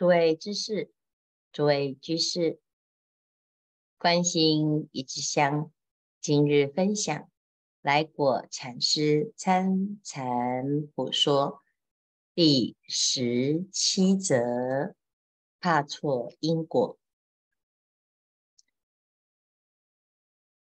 [0.00, 0.90] 诸位知识，
[1.52, 2.58] 诸位居士，
[3.98, 5.70] 关心一支香，
[6.22, 7.28] 今日分享
[7.82, 11.62] 来果禅师参禅普说
[12.34, 14.94] 第十七则，
[15.60, 16.98] 怕错因果。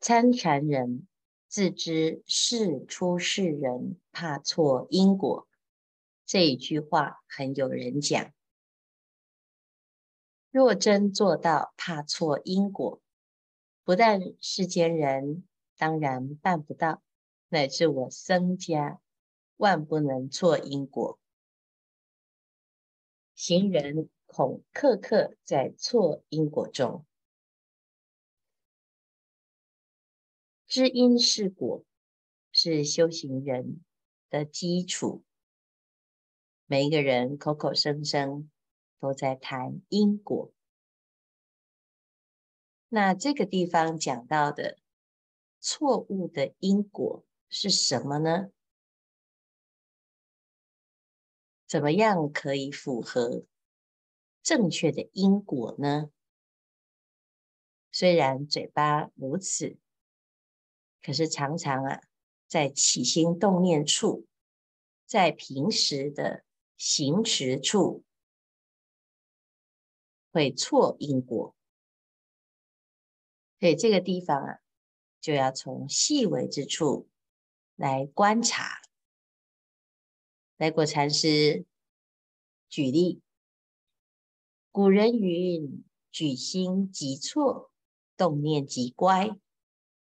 [0.00, 1.06] 参禅人
[1.46, 5.46] 自知是出世人，怕错因果。
[6.24, 8.32] 这一句话很有人讲。
[10.50, 13.00] 若真做到怕错因果，
[13.84, 17.02] 不但世间人当然办不到，
[17.48, 19.00] 乃至我僧家
[19.56, 21.20] 万不能错因果。
[23.34, 27.06] 行人恐刻刻在错因果中，
[30.66, 31.84] 知因是果
[32.50, 33.84] 是修行人
[34.28, 35.22] 的基础。
[36.66, 38.50] 每一个人口口声声。
[39.00, 40.52] 都在谈因果，
[42.88, 44.78] 那这个地方讲到的
[45.58, 48.50] 错误的因果是什么呢？
[51.66, 53.44] 怎么样可以符合
[54.42, 56.10] 正确的因果呢？
[57.92, 59.78] 虽然嘴巴如此，
[61.02, 62.02] 可是常常啊，
[62.46, 64.26] 在起心动念处，
[65.06, 66.44] 在平时的
[66.76, 68.04] 行持处。
[70.32, 71.54] 会错因果，
[73.58, 74.58] 所以这个地方啊，
[75.20, 77.08] 就要从细微之处
[77.74, 78.80] 来观察。
[80.56, 81.64] 来果禅师
[82.68, 83.20] 举例，
[84.70, 87.72] 古人云：“举心即错，
[88.16, 89.30] 动念即乖。”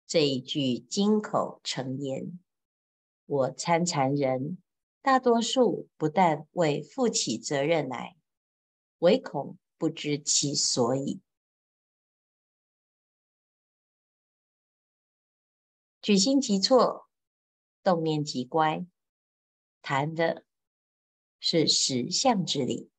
[0.06, 2.38] 这一句金口成言，
[3.24, 4.58] 我参禅人
[5.00, 8.16] 大多数不但未负起责任来，
[8.98, 9.56] 唯恐。
[9.82, 11.20] 不知其所以，
[16.00, 17.08] 举心即错，
[17.82, 18.86] 动念即乖，
[19.82, 20.44] 谈的
[21.40, 22.92] 是实相之理。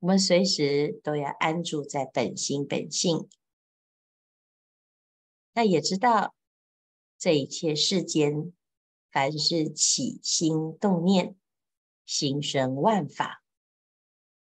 [0.00, 3.30] 我们随时都要安住在本心本性，
[5.54, 6.36] 那也知道
[7.16, 8.52] 这一切世间，
[9.10, 11.34] 凡是起心动念，
[12.04, 13.45] 心生万法。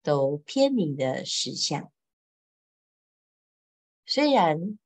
[0.03, 1.92] 都偏离的实相，
[4.06, 4.78] 虽然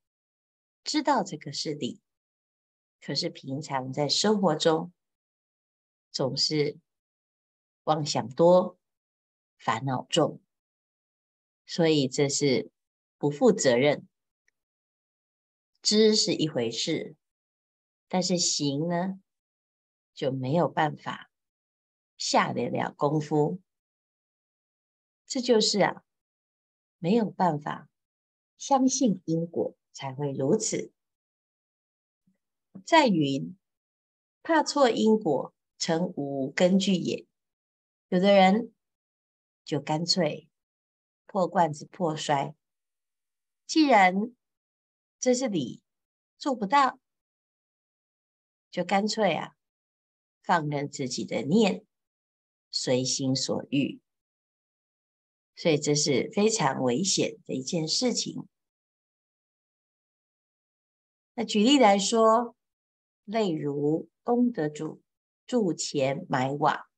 [0.82, 2.00] 知道这个是理，
[3.00, 4.92] 可是平常在生活中
[6.10, 6.78] 总是
[7.84, 8.78] 妄想多、
[9.58, 10.40] 烦恼重，
[11.66, 12.70] 所以这是
[13.18, 14.08] 不负责任。
[15.82, 17.16] 知是一回事，
[18.08, 19.20] 但是行呢，
[20.14, 21.30] 就没有办法
[22.16, 23.60] 下得了功夫。
[25.32, 26.04] 这就是啊，
[26.98, 27.88] 没有办法
[28.58, 30.92] 相信因果，才会如此。
[32.84, 33.56] 再云，
[34.42, 37.26] 怕错因果，成无根据也。
[38.10, 38.74] 有的人
[39.64, 40.50] 就干脆
[41.24, 42.54] 破罐子破摔，
[43.66, 44.34] 既然
[45.18, 45.80] 这是理，
[46.36, 47.00] 做不到，
[48.70, 49.56] 就干脆啊，
[50.42, 51.86] 放任自己的念，
[52.70, 53.98] 随心所欲。
[55.54, 58.48] 所以这是非常危险的一件事情。
[61.34, 62.56] 那举例来说，
[63.24, 65.02] 例如功德主
[65.46, 66.88] 铸钱买瓦，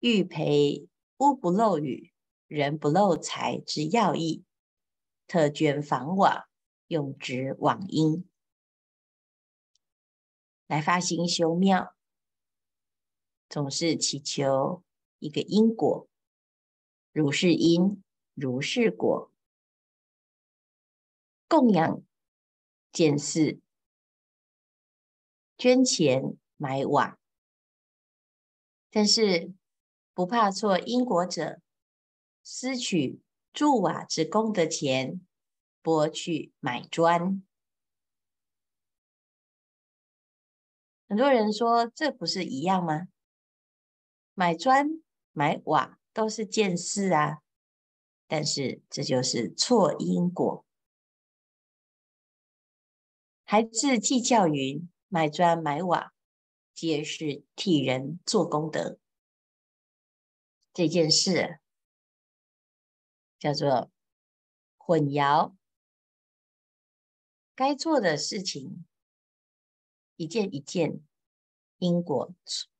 [0.00, 2.12] 欲培屋不漏雨、
[2.46, 4.44] 人不漏财之要义，
[5.26, 6.48] 特捐房瓦，
[6.86, 8.28] 用之网阴，
[10.66, 11.94] 来发心修庙，
[13.48, 14.82] 总是祈求
[15.18, 16.07] 一个因果。
[17.18, 18.00] 如是因，
[18.34, 19.32] 如是果。
[21.48, 22.00] 供养
[22.92, 23.60] 建寺，
[25.56, 27.18] 捐钱买瓦，
[28.88, 29.52] 但是
[30.14, 31.60] 不怕错因果者，
[32.44, 33.20] 私取
[33.52, 35.20] 铸瓦之功德钱，
[35.82, 37.42] 拨去买砖。
[41.08, 43.08] 很多人说，这不是一样吗？
[44.34, 45.02] 买砖
[45.32, 45.98] 买瓦。
[46.18, 47.44] 都是建寺啊，
[48.26, 50.66] 但是这就是错因果。
[53.44, 56.12] 还自计较云：买砖买瓦，
[56.74, 58.98] 皆是替人做功德。
[60.72, 61.60] 这件事
[63.38, 63.92] 叫做
[64.76, 65.54] 混淆，
[67.54, 68.84] 该做的事情
[70.16, 71.00] 一件一件，
[71.78, 72.34] 因果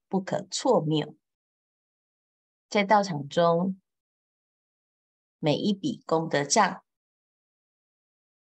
[0.09, 1.15] 不可错谬。
[2.69, 3.81] 在道场中，
[5.39, 6.85] 每一笔功德账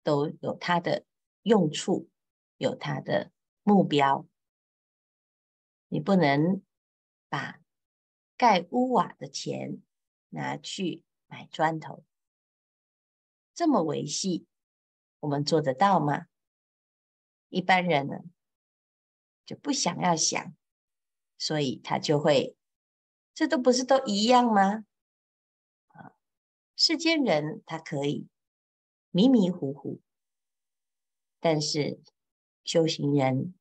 [0.04, 1.04] 都有它的
[1.42, 2.08] 用处，
[2.56, 3.32] 有它的
[3.64, 4.26] 目标。
[5.88, 6.62] 你不能
[7.28, 7.60] 把
[8.36, 9.82] 盖屋瓦的钱
[10.28, 12.04] 拿去买砖头，
[13.52, 14.46] 这么维系，
[15.18, 16.26] 我们做得到吗？
[17.48, 18.20] 一般人呢，
[19.44, 20.54] 就不想要想，
[21.36, 22.56] 所以他就会，
[23.34, 24.84] 这都不是都一样吗？
[25.88, 26.12] 啊，
[26.76, 28.28] 世间人他可以
[29.10, 30.00] 迷迷糊糊，
[31.40, 32.00] 但是
[32.64, 33.54] 修行人。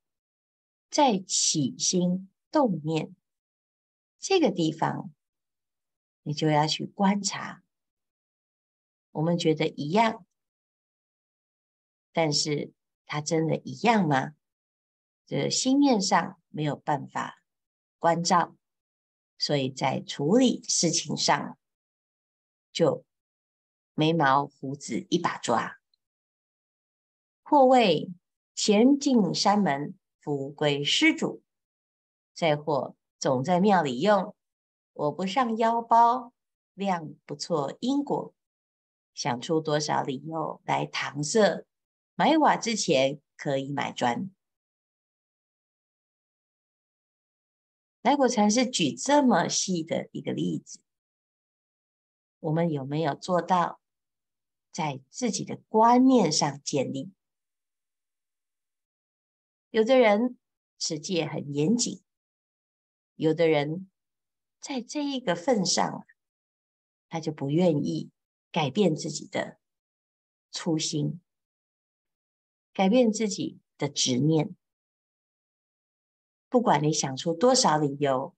[0.89, 3.15] 在起心动念
[4.19, 5.13] 这个地方，
[6.21, 7.63] 你就要去观察。
[9.11, 10.25] 我们觉得一样，
[12.11, 12.73] 但是
[13.05, 14.35] 它真的一样吗？
[15.25, 17.41] 这心念上没有办法
[17.97, 18.57] 关照，
[19.41, 21.57] 所以在处理事情上
[22.71, 23.03] 就
[23.95, 25.79] 眉毛胡子一把抓。
[27.41, 28.11] 或谓
[28.53, 29.95] 钱进山门。
[30.23, 31.41] 福归施主，
[32.35, 34.35] 再或总在庙里用，
[34.93, 36.31] 我不上腰包，
[36.75, 38.35] 量不错因果，
[39.15, 41.65] 想出多少理由来搪塞，
[42.13, 44.29] 买瓦之前可以买砖。
[48.01, 50.79] 来果禅师举这么细的一个例子，
[52.39, 53.79] 我们有没有做到
[54.71, 57.11] 在自己的观念上建立？
[59.69, 60.37] 有的人
[60.79, 62.01] 持戒很严谨，
[63.15, 63.89] 有的人
[64.59, 66.05] 在这一个份上，
[67.07, 68.09] 他就不愿意
[68.51, 69.59] 改变自己的
[70.51, 71.21] 初心，
[72.73, 74.55] 改变自己的执念。
[76.51, 78.35] 不管你想出多少理由，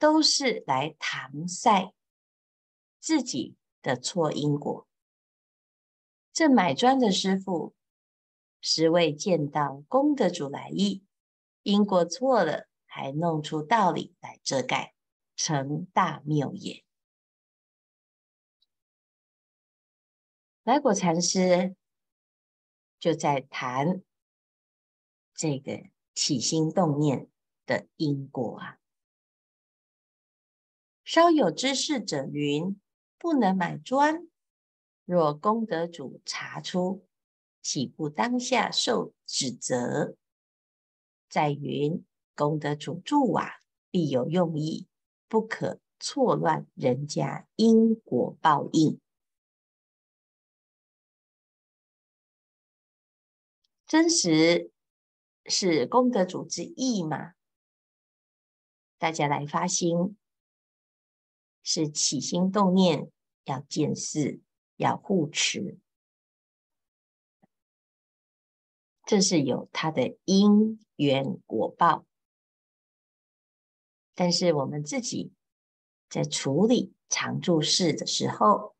[0.00, 1.92] 都是来搪塞
[2.98, 4.88] 自己的错因果。
[6.32, 7.76] 这买砖的师傅。
[8.62, 11.02] 实未见到功德主来意，
[11.62, 14.94] 因果错了，还弄出道理来遮盖，
[15.34, 16.84] 成大谬也。
[20.62, 21.74] 来果禅师
[22.98, 24.02] 就在谈
[25.32, 25.84] 这个
[26.20, 27.30] 起心动念
[27.64, 28.78] 的因果啊。
[31.02, 32.78] 稍有知识者云：
[33.16, 34.28] 不能买砖，
[35.06, 37.06] 若功德主查出。
[37.62, 40.14] 岂不当下受指责？
[41.30, 44.86] 再云功德主铸瓦必有用意，
[45.26, 49.00] 不可错乱人家因果报应。
[53.86, 54.70] 真实
[55.50, 57.34] 是功德主之意吗？
[58.96, 60.16] 大家来发心，
[61.62, 63.10] 是起心动念
[63.44, 64.40] 要见事，
[64.76, 65.78] 要护持。
[69.04, 72.06] 这是有它的因缘果报，
[74.14, 75.32] 但是我们自己
[76.08, 78.76] 在处理常住事的时候，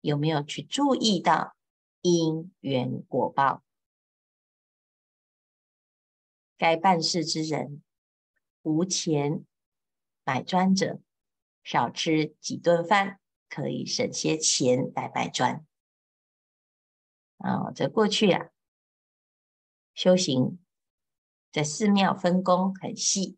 [0.00, 1.54] 有没有去注意到
[2.00, 3.63] 因缘果报？
[6.64, 7.82] 该办事之人，
[8.62, 9.44] 无钱
[10.24, 10.98] 买砖者，
[11.62, 15.66] 少吃几顿饭，可以省些钱来买砖。
[17.36, 18.48] 啊、哦，这过去啊。
[19.92, 20.58] 修行
[21.52, 23.36] 在寺庙分工很细，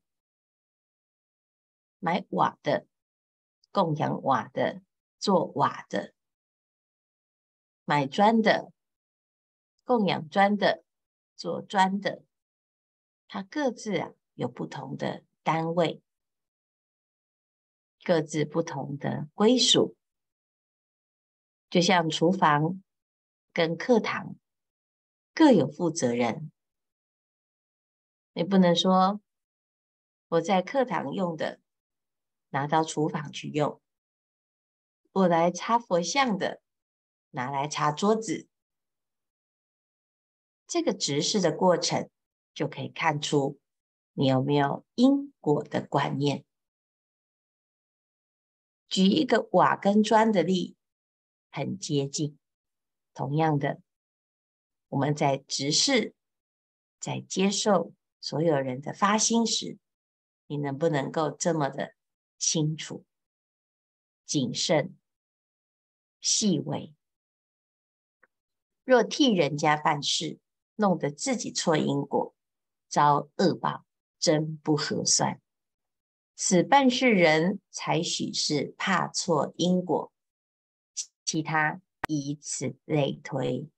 [1.99, 2.87] 买瓦的、
[3.73, 4.83] 供养瓦的、
[5.19, 6.15] 做瓦的；
[7.85, 8.71] 买砖的、
[9.83, 10.85] 供养砖的、
[11.35, 12.23] 做砖的。
[13.29, 16.03] 它各自啊有不同的单位，
[18.05, 19.97] 各自不同的归属，
[21.69, 22.83] 就像厨房
[23.53, 24.37] 跟课堂。
[25.39, 26.51] 各有负责人，
[28.33, 29.21] 你不能说
[30.29, 31.61] 我在课堂用的
[32.49, 33.79] 拿到厨房去用，
[35.13, 36.63] 我来擦佛像的
[37.33, 38.49] 拿来擦桌子。
[40.67, 42.09] 这个执事的过程
[42.57, 43.61] 就可以看出
[44.15, 46.45] 你有没有因果的观念。
[48.89, 50.75] 举一个瓦跟砖的例，
[51.51, 52.39] 很接近，
[53.13, 53.83] 同样的。
[54.89, 56.15] 我们在执事，
[56.99, 59.77] 在接受所有人的发心时，
[60.47, 61.95] 你能不能够这么的
[62.39, 63.05] 清楚、
[64.25, 64.97] 谨慎、
[66.23, 66.95] 细微？
[68.85, 70.39] 若替人家办事，
[70.77, 72.26] 弄得自己错因果，
[72.89, 73.85] 遭恶报，
[74.19, 75.41] 真不合算。
[76.35, 80.13] 此办事人才许是怕错因果，
[81.25, 83.69] 其他以此类推。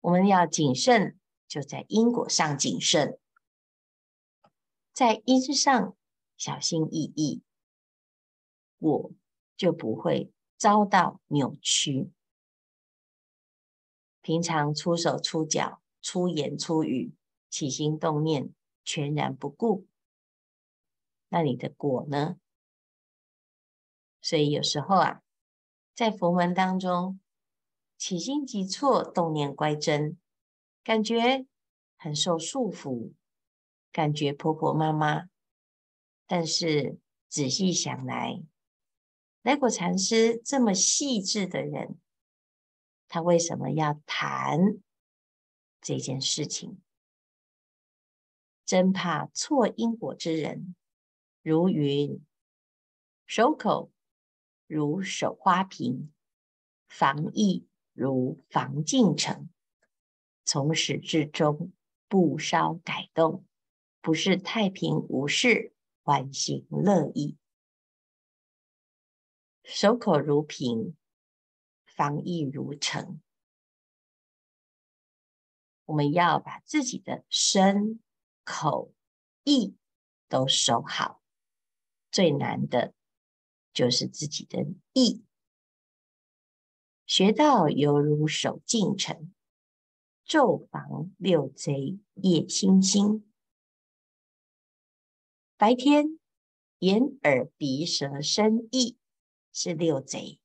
[0.00, 3.18] 我们要谨慎，就在因果上谨慎，
[4.92, 5.96] 在因上
[6.36, 7.42] 小心翼翼，
[8.78, 9.12] 我
[9.56, 12.12] 就不会遭到扭曲。
[14.20, 17.12] 平常出手出脚、出言出语、
[17.50, 18.50] 起心动念
[18.84, 19.86] 全然不顾，
[21.28, 22.38] 那你的果呢？
[24.20, 25.22] 所以有时候啊，
[25.94, 27.20] 在佛门当中，
[27.96, 30.18] 起心即错，动念乖真，
[30.82, 31.46] 感觉
[31.96, 33.12] 很受束缚，
[33.92, 35.28] 感觉婆婆妈妈。
[36.26, 38.42] 但是仔细想来，
[39.42, 41.98] 来果禅师这么细致的人，
[43.08, 44.58] 他为什么要谈
[45.88, 46.82] 这件事情？
[48.66, 50.74] 真怕错因果之人，
[51.40, 52.22] 如云
[53.24, 53.90] 守口。
[54.66, 56.12] 如守花瓶，
[56.88, 59.48] 防疫如防进城，
[60.44, 61.72] 从始至终
[62.06, 63.46] 不稍改动，
[64.02, 67.38] 不是太平无事，欢喜乐意。
[69.64, 70.94] 守口如瓶，
[71.86, 73.22] 防疫如城。
[75.88, 77.98] 我们要把自己的身、
[78.44, 78.92] 口、
[79.42, 79.74] 意
[80.28, 81.22] 都守好，
[82.10, 82.94] 最难的。
[83.72, 85.24] 就是自己的意，
[87.06, 89.32] 学道犹如守镜城，
[90.26, 93.30] 昼防六贼夜星星。
[95.56, 96.18] 白天
[96.80, 98.98] 眼耳鼻舌身意
[99.52, 100.40] 是六贼，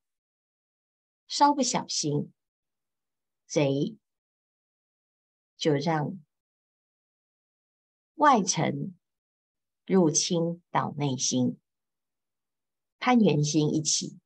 [1.27, 2.31] 稍不小心，
[3.47, 3.97] 贼
[5.55, 6.19] 就让
[8.15, 8.95] 外尘
[9.85, 11.59] 入侵到内心。
[12.99, 14.17] 攀缘心一起，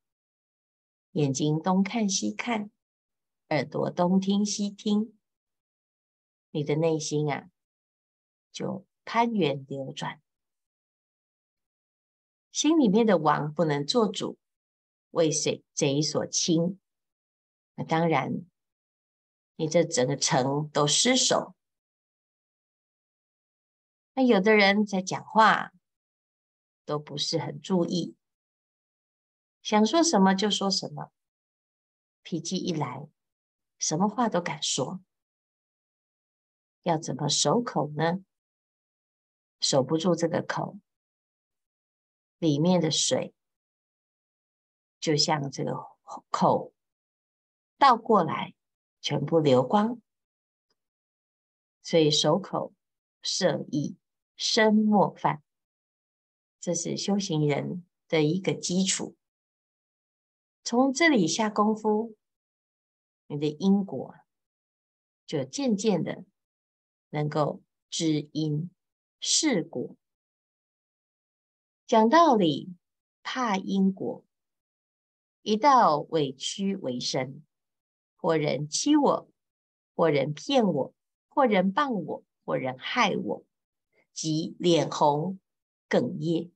[1.11, 2.69] 眼睛东看西看，
[3.49, 5.17] 耳朵东听西听，
[6.51, 7.49] 你的内心啊，
[8.51, 10.21] 就攀缘流转。
[12.51, 14.37] 心里面的王不能做主，
[15.09, 16.79] 为谁贼所侵？
[17.73, 18.45] 那当然，
[19.57, 21.53] 你这整个城都失守。
[24.13, 25.73] 那有的人在讲话，
[26.85, 28.15] 都不是很注意。
[29.61, 31.11] 想说什么就说什么，
[32.23, 33.09] 脾气一来，
[33.77, 35.01] 什么话都敢说。
[36.83, 38.23] 要怎么守口呢？
[39.59, 40.77] 守不住这个口，
[42.37, 43.33] 里面的水
[44.99, 45.73] 就像这个
[46.29, 46.73] 口
[47.77, 48.53] 倒过来，
[49.01, 50.01] 全部流光。
[51.81, 52.73] 所以守口
[53.21, 53.95] 摄意，
[54.35, 55.41] 身莫犯，
[56.59, 59.15] 这是修行人的一个基础。
[60.63, 62.17] 从这里下功夫，
[63.27, 64.15] 你的因果
[65.25, 66.25] 就渐渐的
[67.09, 68.69] 能够知因
[69.21, 69.95] 是果。
[71.85, 72.75] 讲道理
[73.23, 74.25] 怕因果，
[75.41, 77.41] 一到委屈为生，
[78.27, 79.29] 或人欺我，
[79.95, 80.93] 或人骗我，
[81.29, 83.45] 或人谤我，或人害我，
[84.11, 85.39] 即脸红
[85.87, 86.51] 哽咽，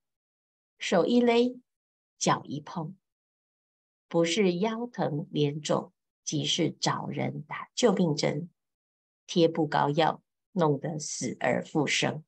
[0.78, 1.58] 手一勒，
[2.18, 2.98] 脚一碰。
[4.10, 5.94] 不是腰疼脸肿，
[6.25, 8.50] 即是找人打救命针，
[9.25, 12.22] 贴布膏药，弄得死而复生。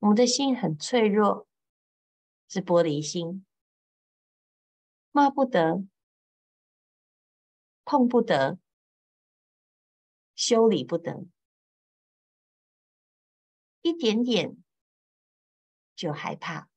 [0.00, 1.46] 我们的心很脆弱，
[2.48, 3.46] 是玻璃心，
[5.12, 5.86] 骂不得，
[7.84, 8.58] 碰不得，
[10.34, 11.26] 修理不得，
[13.82, 14.56] 一点点
[15.94, 16.68] 就害怕，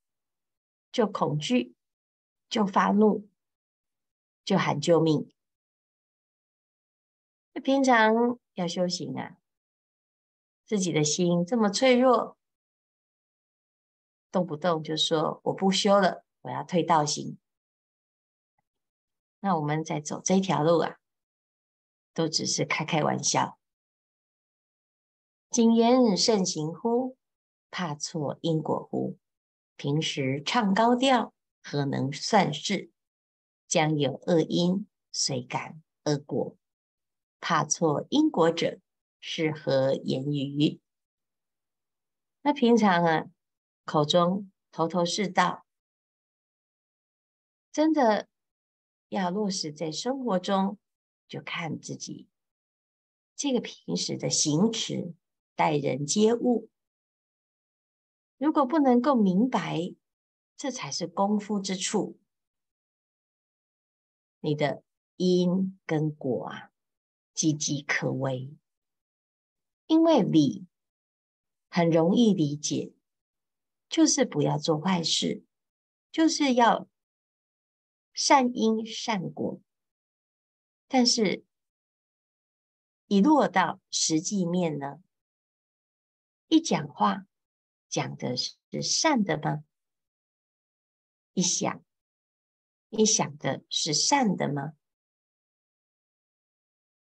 [0.92, 1.74] 就恐惧。
[2.50, 3.28] 就发怒，
[4.42, 5.30] 就喊救命。
[7.52, 9.36] 那平常要修行啊，
[10.64, 12.38] 自己的心这么脆弱，
[14.30, 17.38] 动不动就说我不修了，我要退道行。
[19.40, 20.98] 那我们在走这条路啊，
[22.14, 23.58] 都只是开开玩笑。
[25.50, 27.16] 谨言慎行乎？
[27.70, 29.16] 怕错因果乎？
[29.76, 31.32] 平时唱高调。
[31.60, 32.90] 何能算事？
[33.66, 36.56] 将有恶因，随感恶果。
[37.40, 38.78] 怕错因果者，
[39.20, 40.80] 是何言语？
[42.40, 43.26] 那平常啊，
[43.84, 45.66] 口中头头是道，
[47.70, 48.28] 真的
[49.08, 50.78] 要落实在生活中，
[51.26, 52.28] 就看自己
[53.36, 55.14] 这个平时的行持、
[55.54, 56.68] 待人接物。
[58.36, 59.94] 如果不能够明白。
[60.60, 62.18] 这才是功夫之处。
[64.40, 64.82] 你的
[65.14, 66.72] 因跟果啊，
[67.32, 68.50] 岌岌可危。
[69.86, 70.66] 因为理
[71.70, 72.92] 很容易理解，
[73.88, 75.44] 就是不要做坏事，
[76.10, 76.88] 就是要
[78.18, 79.60] 善因善果。
[80.88, 81.44] 但是，
[83.06, 85.00] 一落到实际面呢？
[86.48, 87.26] 一讲话
[87.88, 89.62] 讲的是善的吗？
[91.32, 91.84] 一想，
[92.88, 94.72] 你想的是善的吗？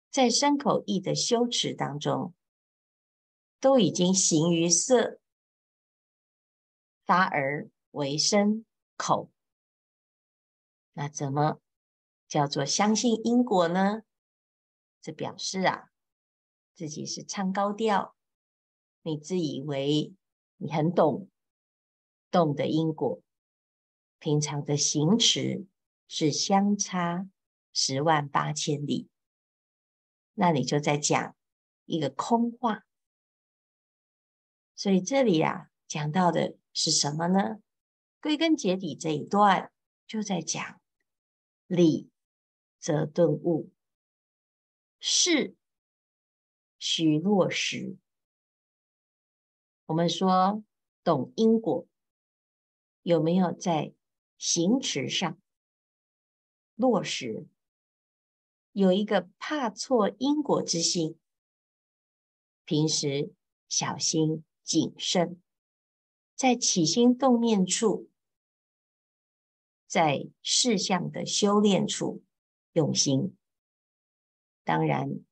[0.09, 2.35] 在身口意的修持当中，
[3.61, 5.21] 都已经形于色，
[7.05, 8.65] 发而为身
[8.97, 9.31] 口，
[10.97, 11.59] 那怎么
[12.25, 14.03] 叫做相信因果呢？
[15.01, 15.91] 这表示啊，
[16.73, 18.15] 自己是唱高调。
[19.01, 20.15] 你自以为
[20.55, 21.29] 你很懂，
[22.31, 23.21] 懂得因果，
[24.19, 25.67] 平常的行持
[26.07, 27.27] 是相差
[27.73, 29.09] 十万八千里，
[30.33, 31.35] 那你就在讲
[31.83, 32.85] 一个空话。
[34.75, 37.59] 所以这里、啊，讲到的是什么呢？
[38.21, 39.71] 归根结底，这一段
[40.07, 40.81] 就在讲
[41.67, 42.09] 理
[42.79, 43.71] 则顿悟，
[44.99, 45.55] 事
[46.77, 47.97] 须落实。
[49.87, 50.63] 我们说
[51.03, 51.87] 懂因果，
[53.01, 53.93] 有没有在
[54.37, 55.39] 行持上
[56.75, 57.47] 落实？
[58.71, 61.17] 有一个怕错因果之心，
[62.65, 63.33] 平时
[63.69, 65.41] 小心谨慎，
[66.35, 68.09] 在起心动念处，
[69.95, 72.21] 在事项的修炼处
[72.73, 73.37] 用心。
[74.65, 75.23] 当然，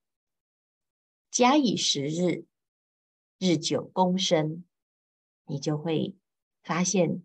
[1.29, 2.45] 假以时日。
[3.39, 4.63] 日久功深，
[5.47, 6.15] 你就会
[6.61, 7.21] 发现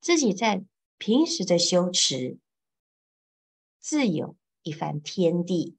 [0.00, 0.64] 自己在
[0.98, 2.36] 平时的修持，
[3.78, 5.76] 自有一番天地。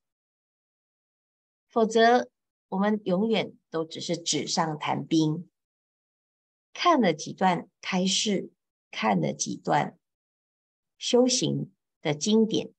[1.68, 2.32] 否则，
[2.70, 5.50] 我们永远都只是纸上谈兵，
[6.72, 8.54] 看了几段开示，
[8.90, 10.00] 看了几段
[11.02, 12.72] 修行的经典，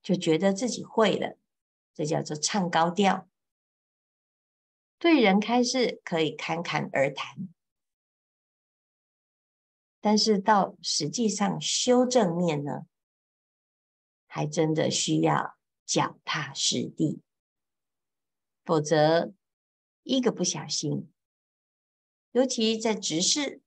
[0.00, 1.36] 就觉得自己会了，
[1.92, 3.28] 这叫做唱高调。
[4.96, 7.48] 对人开示可以侃侃而谈，
[10.00, 12.86] 但是到实际上修正面呢，
[14.28, 17.20] 还真的需要脚踏实地，
[18.64, 19.34] 否则
[20.04, 21.12] 一个不小心，
[22.30, 23.60] 尤其在执事，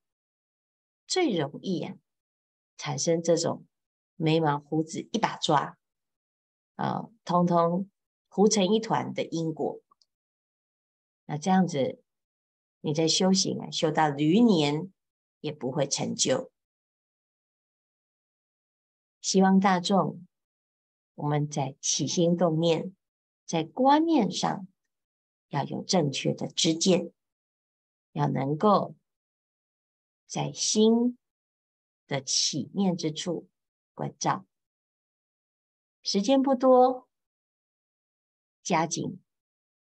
[1.06, 1.98] 最容易啊
[2.82, 3.64] 产生这种
[4.16, 5.78] 眉毛胡子一把抓
[6.74, 7.88] 啊，通通
[8.28, 9.82] 糊成一团的因果。
[11.26, 12.02] 那这样子，
[12.80, 14.92] 你在修行啊，修到驴年
[15.42, 16.52] 也不会成就。
[19.22, 20.26] 希望大众，
[21.14, 22.96] 我们在起心动念，
[23.46, 24.68] 在观念上
[25.50, 27.14] 要有正确的知见，
[28.14, 28.96] 要能够
[30.26, 31.20] 在心
[32.12, 33.48] 的起念之处
[33.94, 34.46] 关照。
[36.04, 37.08] 时间不多，
[38.62, 39.22] 加紧。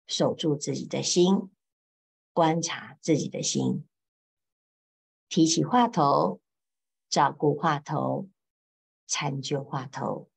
[0.05, 1.51] 守住自己的心，
[2.33, 3.87] 观察自己的心，
[5.27, 6.41] 提起话头，
[7.07, 8.27] 照顾话头，
[9.05, 10.31] 参究话头，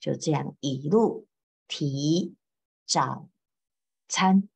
[0.00, 1.28] 就这样一路
[1.68, 2.34] 提、
[2.84, 3.28] 照、
[4.08, 4.48] 参。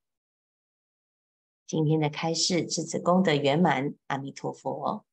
[1.64, 5.06] 今天的开示至此功德圆满，阿弥陀佛。